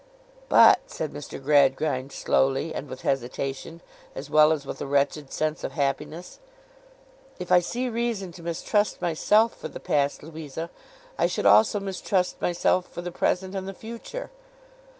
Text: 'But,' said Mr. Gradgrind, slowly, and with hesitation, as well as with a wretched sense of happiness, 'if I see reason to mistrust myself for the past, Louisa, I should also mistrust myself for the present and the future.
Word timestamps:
'But,' 0.49 0.79
said 0.89 1.13
Mr. 1.13 1.39
Gradgrind, 1.39 2.11
slowly, 2.11 2.73
and 2.73 2.89
with 2.89 3.01
hesitation, 3.03 3.81
as 4.15 4.31
well 4.31 4.51
as 4.51 4.65
with 4.65 4.81
a 4.81 4.87
wretched 4.87 5.31
sense 5.31 5.63
of 5.63 5.73
happiness, 5.73 6.39
'if 7.37 7.51
I 7.51 7.59
see 7.59 7.87
reason 7.87 8.31
to 8.31 8.41
mistrust 8.41 8.99
myself 8.99 9.55
for 9.55 9.67
the 9.67 9.79
past, 9.79 10.23
Louisa, 10.23 10.71
I 11.19 11.27
should 11.27 11.45
also 11.45 11.79
mistrust 11.79 12.41
myself 12.41 12.87
for 12.87 13.03
the 13.03 13.11
present 13.11 13.53
and 13.53 13.67
the 13.67 13.75
future. 13.75 14.31